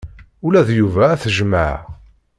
Ula 0.45 0.61
d 0.67 0.69
Yuba 0.79 1.03
ad 1.11 1.19
t-jjmeɣ. 1.21 1.77